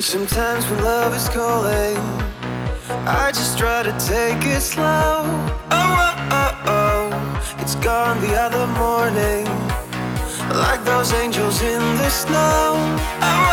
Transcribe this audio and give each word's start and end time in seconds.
Sometimes 0.00 0.64
when 0.70 0.82
love 0.82 1.14
is 1.14 1.28
calling, 1.28 1.96
I 3.06 3.30
just 3.34 3.58
try 3.58 3.82
to 3.82 3.92
take 3.98 4.42
it 4.46 4.60
slow. 4.60 4.84
Oh, 4.84 5.96
oh, 6.06 6.28
oh, 6.32 6.64
oh. 6.66 7.58
it's 7.58 7.74
gone 7.76 8.20
the 8.20 8.34
other 8.34 8.66
morning, 8.78 9.44
like 10.56 10.84
those 10.84 11.12
angels 11.12 11.60
in 11.62 11.80
the 11.98 12.10
snow. 12.10 12.74
Oh, 13.20 13.47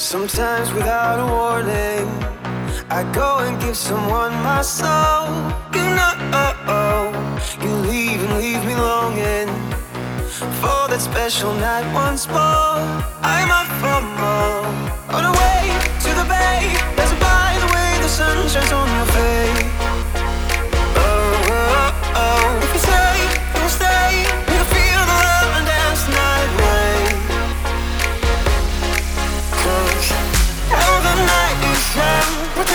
Sometimes 0.00 0.72
without 0.72 1.20
a 1.20 1.26
warning, 1.26 2.08
I 2.88 3.02
go 3.12 3.40
and 3.40 3.60
give 3.60 3.76
someone 3.76 4.32
my 4.42 4.62
soul. 4.62 5.28
You 5.74 5.84
know, 5.94 7.12
you 7.60 7.74
leave 7.86 8.22
and 8.24 8.38
leave 8.38 8.64
me 8.64 8.74
longing 8.76 9.48
for 10.58 10.88
that 10.88 11.00
special 11.02 11.52
night 11.52 11.92
once 11.92 12.26
more. 12.28 12.80
I'm 13.20 13.50
up 13.50 13.68
more. 14.16 14.64
On 15.14 15.22
the 15.22 15.49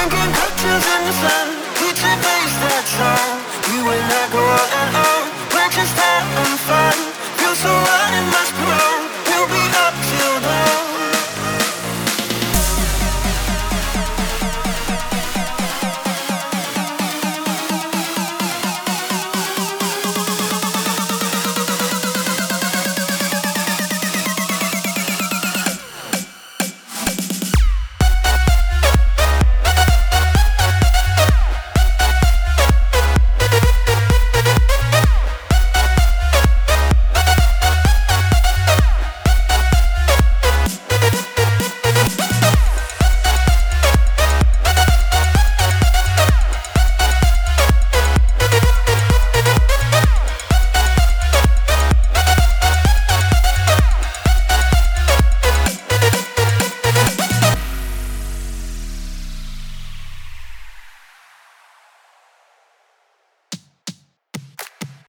Drinking 0.00 0.32
cocktails 0.32 0.86
in 0.86 1.04
the 1.04 1.12
sun 1.12 1.59